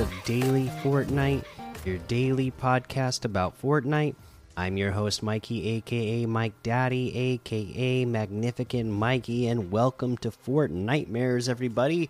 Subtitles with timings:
[0.00, 1.44] of Daily Fortnite,
[1.84, 4.14] your daily podcast about Fortnite.
[4.56, 12.08] I'm your host, Mikey, aka Mike Daddy, aka Magnificent Mikey, and welcome to Fortnitemares, everybody.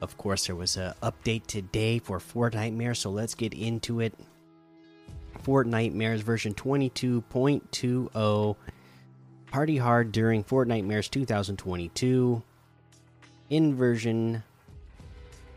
[0.00, 4.18] Of course, there was an update today for Fortnitemares, so let's get into it.
[5.44, 8.56] Fortnitemares version 22.20.
[9.52, 12.42] Party hard during Fortnitemares 2022.
[13.50, 14.42] In version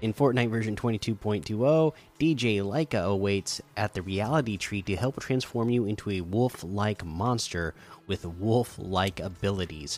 [0.06, 5.86] in Fortnite version 22.20, DJ Lyka awaits at the reality tree to help transform you
[5.86, 7.74] into a wolf like monster
[8.06, 9.98] with wolf like abilities.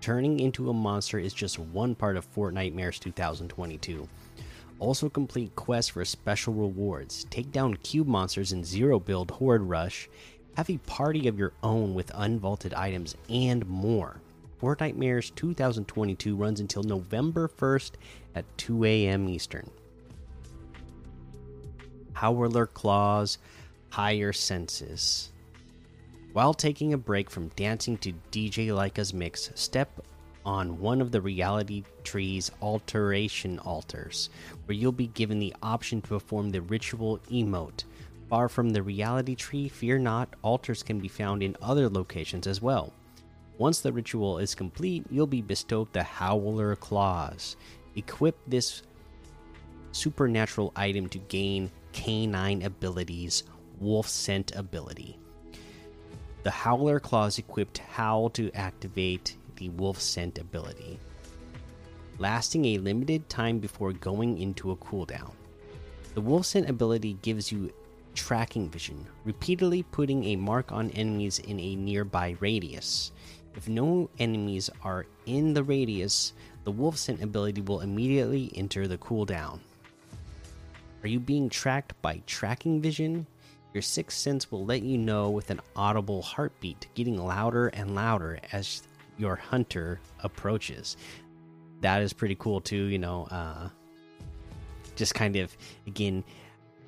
[0.00, 4.08] Turning into a monster is just one part of Fortnitemares 2022.
[4.80, 7.24] Also, complete quests for special rewards.
[7.30, 10.08] Take down cube monsters in Zero Build Horde Rush.
[10.56, 14.20] Have a party of your own with unvaulted items and more.
[14.64, 17.90] Fortnitemares 2022 runs until November 1st
[18.34, 19.28] at 2 a.m.
[19.28, 19.70] Eastern.
[22.14, 23.36] Howler Claws,
[23.90, 25.32] Higher Senses.
[26.32, 30.00] While taking a break from dancing to DJ Lyka's mix, step
[30.46, 34.30] on one of the reality tree's alteration altars,
[34.64, 37.84] where you'll be given the option to perform the ritual emote.
[38.30, 42.62] Far from the reality tree, fear not, altars can be found in other locations as
[42.62, 42.94] well.
[43.56, 47.56] Once the ritual is complete, you'll be bestowed the Howler Claws.
[47.94, 48.82] Equip this
[49.92, 53.44] supernatural item to gain canine abilities,
[53.78, 55.16] wolf scent ability.
[56.42, 60.98] The Howler Claws equipped Howl to activate the wolf scent ability,
[62.18, 65.30] lasting a limited time before going into a cooldown.
[66.14, 67.72] The wolf scent ability gives you
[68.14, 73.12] tracking vision, repeatedly putting a mark on enemies in a nearby radius.
[73.56, 76.32] If no enemies are in the radius,
[76.64, 79.60] the wolf scent ability will immediately enter the cooldown.
[81.02, 83.26] Are you being tracked by tracking vision?
[83.74, 88.38] Your sixth sense will let you know with an audible heartbeat getting louder and louder
[88.52, 88.82] as
[89.18, 90.96] your hunter approaches.
[91.80, 93.68] That is pretty cool too, you know, uh
[94.96, 96.24] just kind of again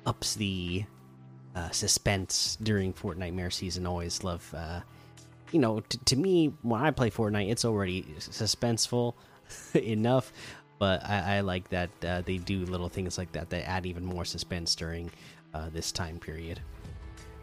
[0.05, 0.85] ups the
[1.55, 3.85] uh, suspense during Fortnitemares season.
[3.85, 4.79] Always love uh
[5.51, 9.13] you know, to me, when I play Fortnite, it's already suspenseful
[9.75, 10.31] enough,
[10.79, 14.05] but I, I like that uh, they do little things like that that add even
[14.05, 15.11] more suspense during
[15.53, 16.61] uh, this time period.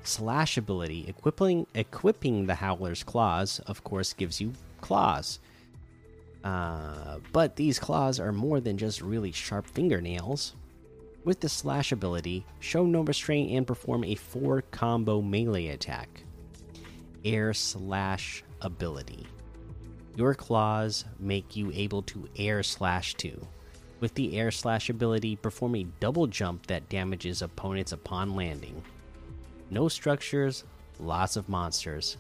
[0.03, 5.41] Slash ability equipping equipping the Howler's claws, of course, gives you claws.
[6.45, 10.55] Uh, but these claws are more than just really sharp fingernails.
[11.25, 16.25] With the slash ability, show no restraint and perform a four combo melee attack
[17.25, 19.27] air slash ability.
[20.17, 23.47] Your claws make you able to air slash too.
[24.01, 28.83] With the air slash ability, perform a double jump that damages opponents upon landing.
[29.71, 30.65] No structures,
[31.01, 32.17] lots of monsters.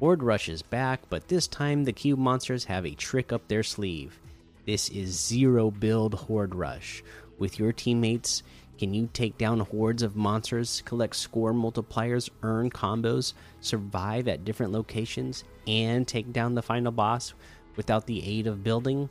[0.00, 3.62] Horde Rush is back, but this time the cube monsters have a trick up their
[3.62, 4.18] sleeve.
[4.66, 7.02] This is zero build Horde Rush.
[7.38, 8.42] With your teammates,
[8.78, 14.72] can you take down hordes of monsters, collect score multipliers, earn combos, survive at different
[14.72, 17.34] locations, and take down the final boss
[17.76, 19.08] without the aid of building?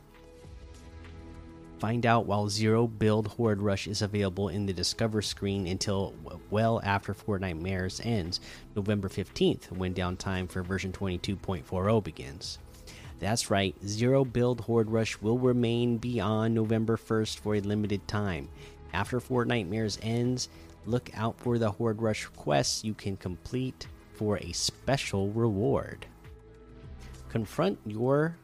[1.78, 6.14] Find out while Zero Build Horde Rush is available in the Discover screen until
[6.50, 8.40] well after Fortnitemares ends,
[8.76, 12.58] November 15th, when downtime for version 22.40 begins.
[13.18, 18.48] That's right, Zero Build Horde Rush will remain beyond November 1st for a limited time.
[18.94, 20.48] After Fortnitemares ends,
[20.86, 26.06] look out for the Horde Rush quests you can complete for a special reward.
[27.28, 28.36] Confront your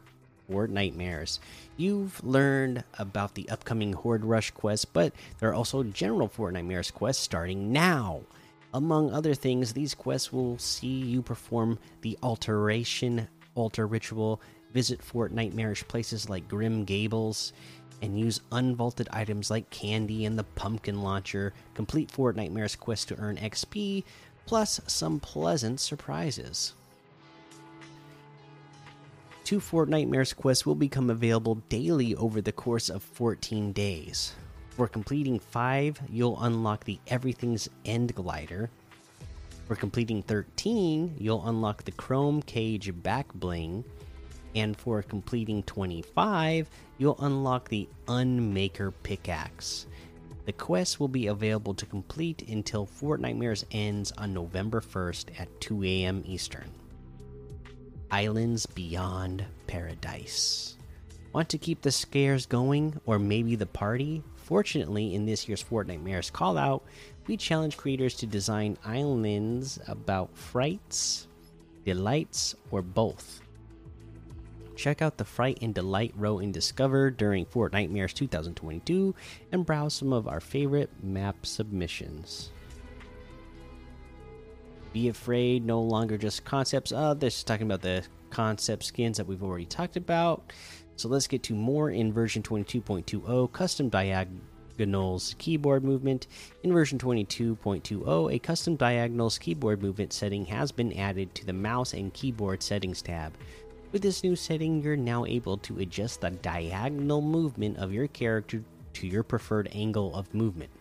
[0.51, 1.39] Horde Nightmares.
[1.77, 7.23] You've learned about the upcoming Horde Rush quest, but there are also general Fortnitemares quests
[7.23, 8.19] starting now.
[8.73, 14.41] Among other things, these quests will see you perform the Alteration Altar Ritual,
[14.73, 17.53] visit Fort Nightmarish places like Grim Gables,
[18.01, 21.53] and use unvaulted items like candy and the pumpkin launcher.
[21.73, 24.03] Complete Fortnitemares quest to earn XP,
[24.45, 26.73] plus some pleasant surprises.
[29.43, 34.33] Two Fortnitemares quests will become available daily over the course of 14 days.
[34.69, 38.69] For completing 5, you'll unlock the Everything's End Glider.
[39.67, 43.83] For completing 13, you'll unlock the Chrome Cage Back Bling
[44.55, 49.85] and for completing 25, you'll unlock the Unmaker Pickaxe.
[50.45, 55.83] The quest will be available to complete until Fortnitemares ends on November 1st at 2
[55.83, 56.23] a.m.
[56.25, 56.69] Eastern.
[58.09, 60.77] Islands Beyond Paradise.
[61.31, 64.21] Want to keep the scares going, or maybe the party?
[64.35, 66.83] Fortunately, in this year's Fortnitemares call out,
[67.27, 71.27] we challenge creators to design islands about frights,
[71.85, 73.41] delights, or both.
[74.75, 79.13] Check out the Fright and Delight row in Discover during Fortnitemares 2022
[79.51, 82.51] and browse some of our favorite map submissions.
[84.93, 86.91] Be afraid, no longer just concepts.
[86.91, 90.51] Uh, this is talking about the concept skins that we've already talked about.
[90.95, 96.27] So let's get to more in version 22.20 custom diagonals keyboard movement.
[96.63, 101.93] In version 22.20, a custom diagonals keyboard movement setting has been added to the mouse
[101.93, 103.33] and keyboard settings tab.
[103.91, 108.63] With this new setting, you're now able to adjust the diagonal movement of your character
[108.93, 110.71] to your preferred angle of movement.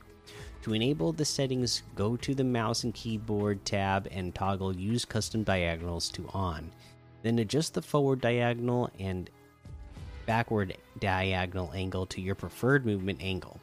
[0.63, 5.43] To enable the settings, go to the mouse and keyboard tab and toggle Use Custom
[5.43, 6.71] Diagonals to On.
[7.23, 9.29] Then adjust the forward diagonal and
[10.25, 13.59] backward diagonal angle to your preferred movement angle.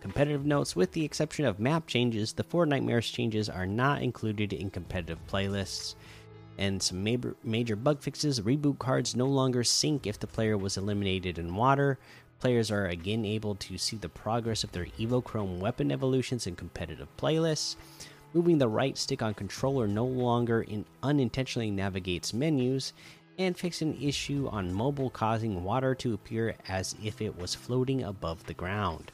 [0.00, 4.70] Competitive notes with the exception of map changes, the Fortnitemares changes are not included in
[4.70, 5.96] competitive playlists.
[6.60, 10.76] And some major, major bug fixes reboot cards no longer sync if the player was
[10.76, 11.98] eliminated in water.
[12.38, 17.08] Players are again able to see the progress of their Evochrome weapon evolutions in competitive
[17.16, 17.76] playlists.
[18.34, 22.92] Moving the right stick on controller no longer in unintentionally navigates menus,
[23.38, 28.02] and fix an issue on mobile causing water to appear as if it was floating
[28.02, 29.12] above the ground.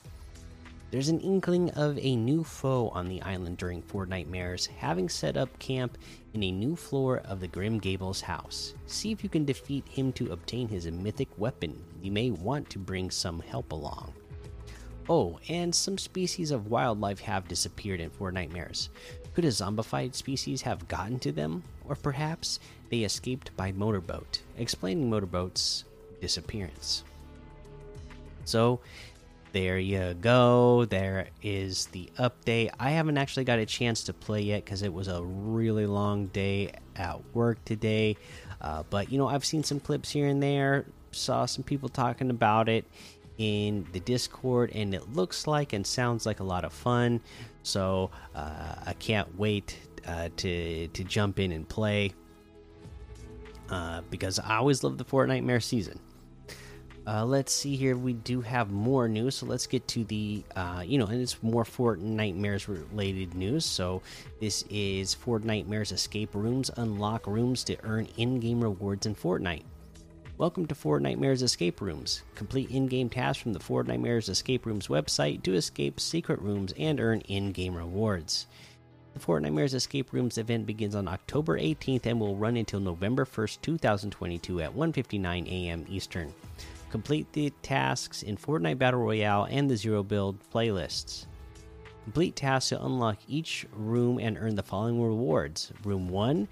[0.97, 5.59] There's an inkling of a new foe on the island during Fortnitemares, having set up
[5.59, 5.99] camp
[6.33, 8.73] in a new floor of the Grim Gables house.
[8.87, 11.85] See if you can defeat him to obtain his mythic weapon.
[12.01, 14.15] You may want to bring some help along.
[15.07, 18.89] Oh, and some species of wildlife have disappeared in Fortnitemares.
[19.35, 21.63] Could a zombified species have gotten to them?
[21.85, 22.59] Or perhaps
[22.89, 25.85] they escaped by motorboat, explaining motorboat's
[26.23, 27.05] disappearance.
[28.47, 28.81] So,
[29.57, 30.85] there you go.
[30.85, 32.73] There is the update.
[32.79, 36.27] I haven't actually got a chance to play yet because it was a really long
[36.27, 38.19] day at work today.
[38.61, 42.29] Uh, but, you know, I've seen some clips here and there, saw some people talking
[42.29, 42.85] about it
[43.39, 47.23] in the Discord, and it looks like and sounds like a lot of fun.
[47.63, 52.13] So uh, I can't wait uh, to to jump in and play
[53.71, 55.99] uh, because I always love the Fortnitemares season.
[57.07, 57.97] Uh, let's see here.
[57.97, 61.41] We do have more news, so let's get to the, uh, you know, and it's
[61.41, 63.65] more Fortnitemares related news.
[63.65, 64.03] So
[64.41, 66.69] this is Fortnitemares escape rooms.
[66.77, 69.63] Unlock rooms to earn in-game rewards in Fortnite.
[70.37, 72.23] Welcome to Fortnitemares Escape Rooms.
[72.35, 77.21] Complete in-game tasks from the Fortnitemares Escape Rooms website to escape secret rooms and earn
[77.23, 78.47] in-game rewards.
[79.15, 83.63] The Fortnitemares Escape Rooms event begins on October 18th and will run until November 1st,
[83.63, 85.87] 2022 at 1:59 a.m.
[85.89, 86.35] Eastern.
[86.91, 91.27] Complete the tasks in Fortnite Battle Royale and the Zero Build playlists.
[92.05, 95.73] Complete tasks to unlock each room and earn the following rewards.
[95.85, 96.49] Room 1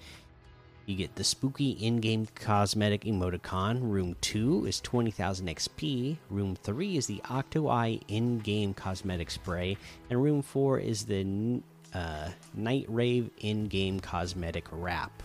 [0.85, 3.79] you get the spooky in game cosmetic emoticon.
[3.81, 6.17] Room 2 is 20,000 XP.
[6.29, 9.77] Room 3 is the Octo Eye in game cosmetic spray.
[10.09, 11.61] And room 4 is the
[11.93, 15.23] uh, Night Rave in game cosmetic wrap.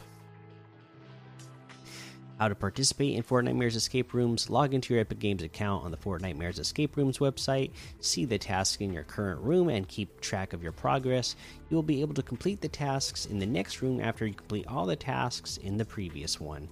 [2.40, 4.48] How to participate in Fortnitemares Escape Rooms.
[4.48, 7.70] Log into your Epic Games account on the Fortnitemares Escape Rooms website.
[8.00, 11.36] See the tasks in your current room and keep track of your progress.
[11.68, 14.66] You will be able to complete the tasks in the next room after you complete
[14.68, 16.66] all the tasks in the previous one.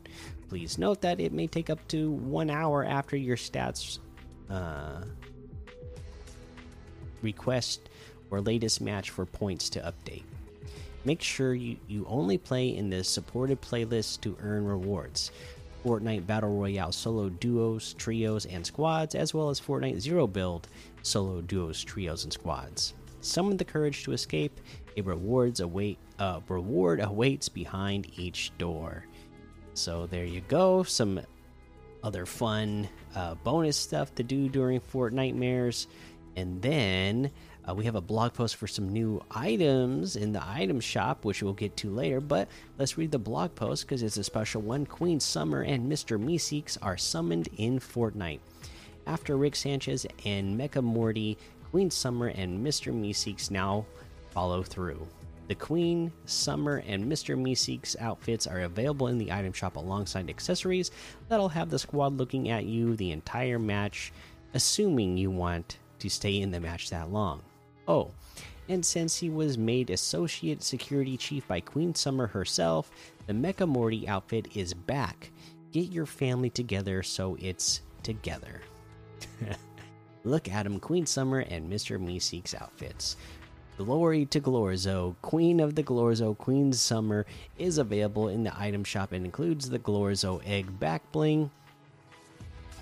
[0.48, 3.98] Please note that it may take up to one hour after your stats
[4.48, 5.02] uh,
[7.20, 7.90] request
[8.30, 10.22] or latest match for points to update.
[11.04, 15.30] Make sure you, you only play in the supported playlist to earn rewards.
[15.84, 20.68] Fortnite Battle Royale solo duos, trios, and squads, as well as Fortnite Zero Build
[21.02, 22.94] solo duos, trios, and squads.
[23.20, 24.60] Summon the courage to escape.
[24.96, 29.04] A rewards await uh, reward awaits behind each door.
[29.74, 30.82] So there you go.
[30.82, 31.20] Some
[32.02, 35.86] other fun uh, bonus stuff to do during Fortnitemares,
[36.36, 37.30] and then
[37.68, 41.42] uh, we have a blog post for some new items in the item shop, which
[41.42, 42.20] we'll get to later.
[42.20, 42.48] But
[42.78, 44.86] let's read the blog post because it's a special one.
[44.86, 46.18] Queen Summer and Mr.
[46.22, 48.40] Meeseeks are summoned in Fortnite.
[49.06, 51.36] After Rick Sanchez and Mecha Morty,
[51.70, 52.92] Queen Summer and Mr.
[52.92, 53.84] Meeseeks now
[54.30, 55.06] follow through.
[55.48, 57.34] The Queen, Summer, and Mr.
[57.38, 60.90] Meeseeks outfits are available in the item shop alongside accessories
[61.28, 64.12] that'll have the squad looking at you the entire match,
[64.52, 67.42] assuming you want to stay in the match that long.
[67.88, 68.10] Oh,
[68.68, 72.90] and since he was made Associate Security Chief by Queen Summer herself,
[73.26, 75.30] the Mecha Morty outfit is back.
[75.72, 78.60] Get your family together so it's together.
[80.24, 81.98] Look at him, Queen Summer and Mr.
[81.98, 83.16] Meeseek's outfits.
[83.78, 87.24] Glory to Glorzo, Queen of the Glorzo, Queen Summer
[87.56, 91.50] is available in the item shop and includes the Glorzo egg back bling,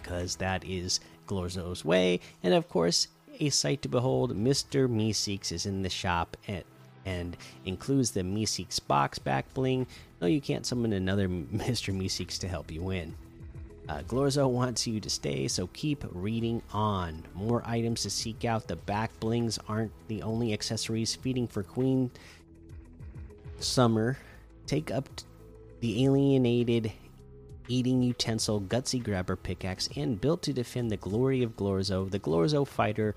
[0.03, 0.99] because that is
[1.29, 2.21] Glorzo's way.
[2.43, 3.09] And of course,
[3.40, 4.88] a sight to behold, Mr.
[4.88, 6.64] Meeseeks is in the shop and,
[7.05, 9.87] and includes the Meeseeks box back bling.
[10.21, 11.95] No, you can't summon another Mr.
[11.95, 13.14] Meeseeks to help you win.
[13.88, 17.23] Uh, Glorzo wants you to stay, so keep reading on.
[17.35, 18.66] More items to seek out.
[18.66, 22.11] The back blings aren't the only accessories feeding for Queen
[23.61, 24.19] Summer.
[24.66, 25.09] Take up
[25.81, 26.93] the alienated
[27.68, 32.66] eating utensil gutsy grabber pickaxe and built to defend the glory of Glorzo, the Glorzo
[32.66, 33.14] fighter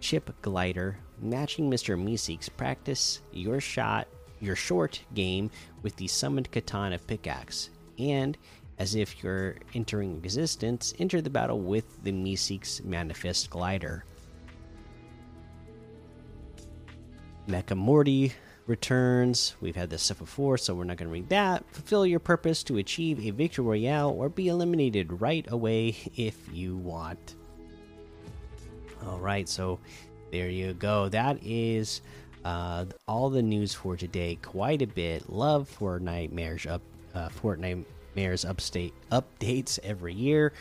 [0.00, 1.98] chip glider, matching Mr.
[1.98, 2.48] Meeseeks.
[2.54, 4.06] Practice your shot,
[4.40, 5.50] your short game
[5.82, 7.70] with the summoned katana pickaxe.
[7.98, 8.36] And
[8.78, 14.04] as if you're entering existence, enter the battle with the Meeseeks Manifest Glider.
[17.48, 18.32] Mecha Morty
[18.66, 19.54] returns.
[19.60, 21.64] We've had this stuff before, so we're not going to read that.
[21.70, 26.76] Fulfill your purpose to achieve a victory royale or be eliminated right away if you
[26.76, 27.36] want.
[29.06, 29.78] All right, so
[30.32, 31.08] there you go.
[31.08, 32.00] That is
[32.44, 34.38] uh, all the news for today.
[34.40, 35.28] Quite a bit.
[35.28, 36.82] Love Fortnitemares up.
[37.14, 37.84] Uh, Fortnite
[38.16, 40.52] Mayor's upstate updates every year.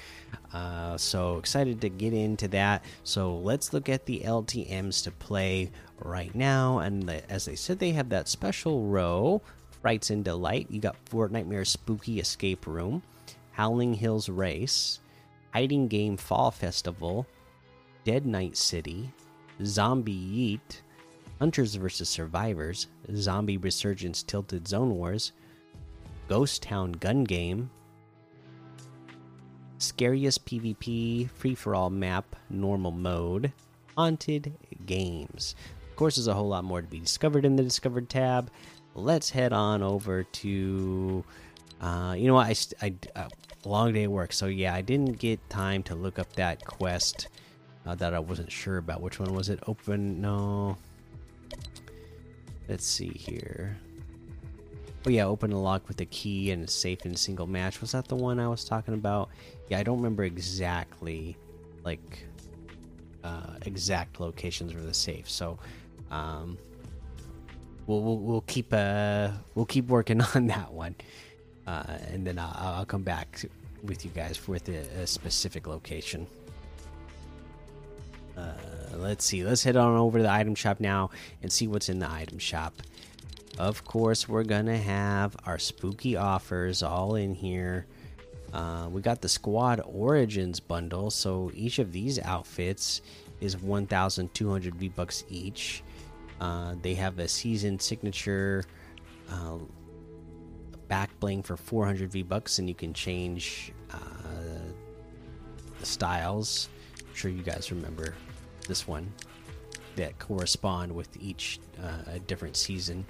[0.52, 2.84] Uh, so excited to get into that.
[3.04, 5.72] So let's look at the LTMs to play
[6.04, 6.80] right now.
[6.80, 9.42] And the, as they said, they have that special row,
[9.82, 10.68] Frights and Delight.
[10.70, 13.02] You got Fortnite Spooky Escape Room,
[13.52, 15.00] Howling Hills Race,
[15.54, 17.28] Hiding Game Fall Festival,
[18.04, 19.12] Dead Night City,
[19.64, 20.82] Zombie Yeet,
[21.40, 22.10] Hunters vs.
[22.10, 25.32] Survivors, Zombie Resurgence Tilted Zone Wars,
[26.28, 27.70] Ghost Town Gun Game,
[29.78, 33.52] Scariest PvP Free for All Map Normal Mode,
[33.98, 34.54] Haunted
[34.86, 35.56] Games.
[35.94, 38.50] Of course, there's a whole lot more to be discovered in the Discovered tab.
[38.96, 41.24] Let's head on over to.
[41.80, 42.48] Uh, you know what?
[42.82, 43.30] I, I uh,
[43.64, 47.28] long day work, so yeah, I didn't get time to look up that quest
[47.86, 49.02] uh, that I wasn't sure about.
[49.02, 49.60] Which one was it?
[49.68, 50.20] Open?
[50.20, 50.78] No.
[52.68, 53.78] Let's see here.
[55.06, 57.82] Oh yeah, open a lock with a key and safe in single match.
[57.82, 59.30] Was that the one I was talking about?
[59.70, 61.38] Yeah, I don't remember exactly,
[61.86, 62.26] like,
[63.24, 65.30] uh, exact locations for the safe.
[65.30, 65.60] So,
[66.14, 66.58] um,
[67.88, 70.96] we'll we'll, we'll keep uh we'll keep working on that one,
[71.68, 73.46] uh, and then I'll, I'll come back
[73.84, 76.28] with you guys with a, a specific location.
[78.38, 78.54] Uh,
[78.96, 79.44] let's see.
[79.44, 82.40] Let's head on over to the item shop now and see what's in the item
[82.40, 82.74] shop
[83.60, 87.86] of course, we're gonna have our spooky offers all in here.
[88.52, 93.02] Uh, we got the Squad Origins bundle, so each of these outfits
[93.42, 95.84] is 1,200 V bucks each.
[96.44, 98.66] Uh, they have a season signature
[99.32, 99.58] uh,
[100.90, 103.98] back bling for 400 V bucks, and you can change uh,
[105.80, 106.68] the styles.
[107.00, 108.14] I'm sure you guys remember
[108.68, 109.10] this one
[109.96, 113.06] that correspond with each uh, different season.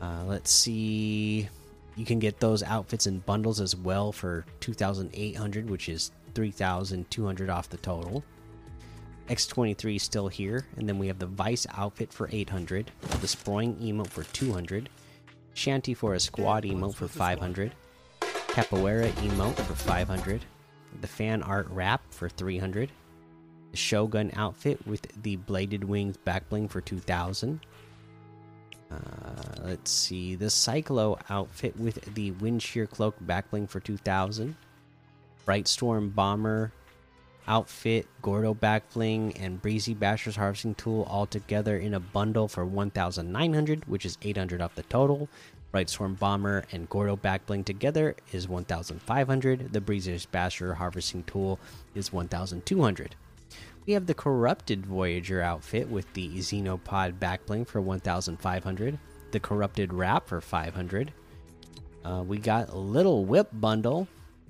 [0.00, 1.48] Uh, let's see.
[1.96, 7.68] You can get those outfits in bundles as well for 2,800, which is 3,200 off
[7.68, 8.22] the total.
[9.28, 13.76] X23 is still here, and then we have the Vice outfit for 800, the Sproing
[13.80, 14.88] emote for 200,
[15.54, 17.72] Shanty for a squad emote for 500,
[18.20, 20.44] Capoeira emote for 500,
[21.00, 22.90] the Fan Art wrap for 300,
[23.70, 27.60] the Shogun outfit with the Bladed Wings backbling for 2000
[28.92, 28.96] uh,
[29.62, 34.56] let's see the Cyclo outfit with the Wind Shear Cloak backbling for 2000.
[35.44, 36.72] Bright Storm Bomber
[37.46, 43.84] outfit, Gordo backbling, and Breezy Basher's harvesting tool all together in a bundle for 1900,
[43.86, 45.28] which is 800 off the total.
[45.72, 49.72] Bright Storm Bomber and Gordo backbling together is 1500.
[49.72, 51.58] The Breezy Basher harvesting tool
[51.94, 53.16] is 1200.
[53.86, 58.98] We have the Corrupted Voyager outfit with the Xenopod backbling for 1,500.
[59.32, 61.12] The Corrupted Wrap for 500.
[62.04, 64.06] Uh, we got Little Whip bundle.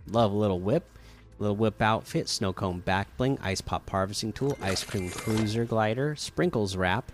[0.08, 0.84] Love Little Whip.
[1.42, 7.10] Little Whip outfit, Snowcone backbling, Ice Pop harvesting tool, Ice Cream Cruiser glider, Sprinkles wrap,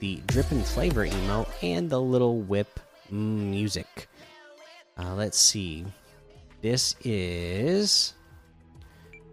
[0.00, 4.08] the Drippin' Flavor emote, and the Little Whip music.
[4.98, 5.84] Uh, let's see.
[6.62, 8.14] This is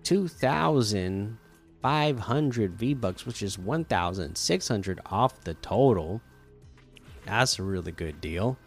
[0.04, 6.22] 2,500 V bucks, which is 1,600 off the total.
[7.26, 8.60] That's a really good deal.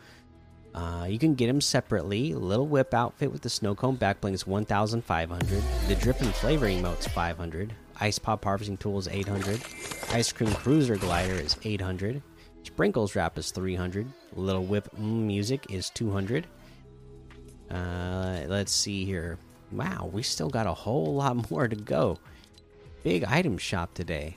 [0.75, 2.35] Uh, you can get them separately.
[2.35, 5.63] Little Whip outfit with the snow cone back bling is 1,500.
[5.89, 7.75] The Drip and Flavor emote's 500.
[8.01, 9.61] Ice Pop Harvesting Tool is 800.
[10.13, 12.23] Ice Cream Cruiser Glider is 800.
[12.63, 14.07] Sprinkles Wrap is 300.
[14.35, 16.47] Little Whip Music is 200.
[17.71, 19.39] Uh, let's see here.
[19.73, 22.19] Wow, we still got a whole lot more to go.
[23.03, 24.37] Big item shop today.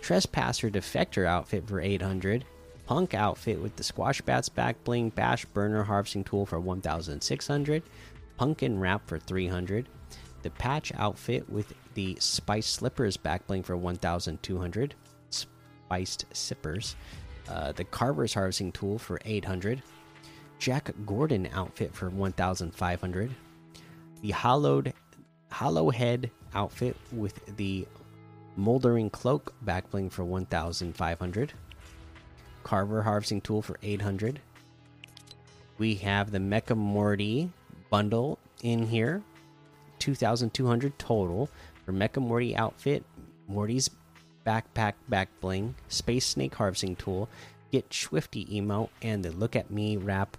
[0.00, 2.44] Trespasser Defector outfit for 800.
[2.90, 7.84] Punk outfit with the Squash Bats back bling, Bash Burner harvesting tool for 1,600.
[8.36, 9.88] Pumpkin wrap for 300.
[10.42, 14.96] The Patch outfit with the Spice Slippers back bling for 1,200.
[15.30, 16.96] Spiced Sippers.
[17.48, 19.84] Uh, the Carver's harvesting tool for 800.
[20.58, 23.30] Jack Gordon outfit for 1,500.
[24.20, 24.94] The hollowed
[25.52, 27.86] hollow head outfit with the
[28.56, 31.52] moldering cloak back bling for 1,500.
[32.70, 34.38] Carver harvesting tool for 800.
[35.78, 37.50] We have the Mecha Morty
[37.90, 39.22] bundle in here,
[39.98, 41.50] 2,200 total
[41.84, 43.02] for Mecha Morty outfit,
[43.48, 43.90] Morty's
[44.46, 47.28] backpack back bling, Space Snake harvesting tool,
[47.72, 50.36] Get Swifty emote, and the Look at Me wrap.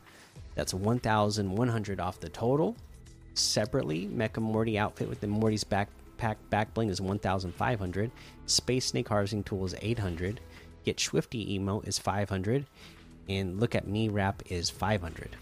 [0.56, 2.78] That's 1,100 off the total.
[3.34, 8.10] Separately, Mecha Morty outfit with the Morty's backpack back bling is 1,500.
[8.46, 10.40] Space Snake harvesting tool is 800.
[10.84, 12.66] Get Swifty emote is 500,
[13.30, 15.36] and Look at Me wrap is 500.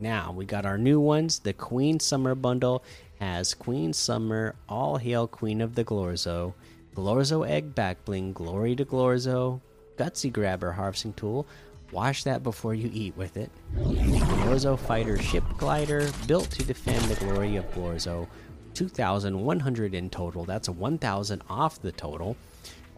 [0.00, 1.40] Now we got our new ones.
[1.40, 2.84] The Queen Summer bundle
[3.20, 6.54] has Queen Summer, All Hail Queen of the Glorzo,
[6.94, 9.60] Glorzo Egg Back Bling, Glory to Glorzo,
[9.96, 11.46] Gutsy Grabber Harvesting Tool.
[11.90, 13.50] Wash that before you eat with it.
[13.74, 18.28] Glorzo Fighter Ship Glider, built to defend the glory of Glorzo.
[18.74, 20.44] 2,100 in total.
[20.44, 22.36] That's 1,000 off the total.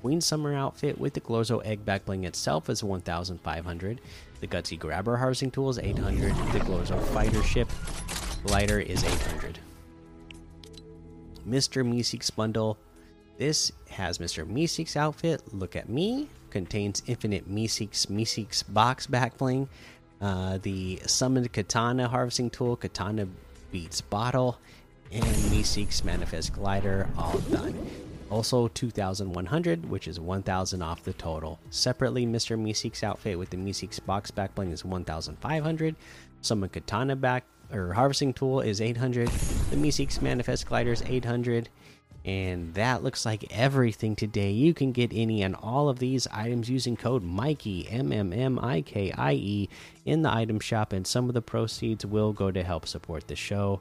[0.00, 4.00] Queen Summer outfit with the Glorzo Egg Back Bling itself is 1,500.
[4.40, 6.34] The Gutsy Grabber Harvesting Tool is 800.
[6.52, 7.68] The Glorzo Fighter Ship
[8.44, 9.58] Glider is 800.
[11.46, 11.84] Mr.
[11.86, 12.78] Meeseeks bundle.
[13.36, 14.46] This has Mr.
[14.50, 15.42] Meeseeks outfit.
[15.52, 16.28] Look at me.
[16.48, 19.68] Contains infinite Meeseeks Meeseeks box back bling.
[20.22, 23.26] Uh, the summoned katana harvesting tool, katana
[23.70, 24.58] beats bottle,
[25.12, 27.74] and Meeseeks manifest glider all done.
[28.30, 31.58] Also 2,100, which is 1,000 off the total.
[31.70, 32.56] Separately, Mr.
[32.56, 35.96] Meeseeks outfit with the Meeseeks box back bling is 1,500.
[36.40, 39.28] Summon Katana back or harvesting tool is 800.
[39.28, 41.68] The Meeseeks manifest glider is 800.
[42.24, 44.50] And that looks like everything today.
[44.50, 48.58] You can get any and all of these items using code Mikey M M M
[48.58, 49.68] I K I E
[50.04, 53.36] in the item shop, and some of the proceeds will go to help support the
[53.36, 53.80] show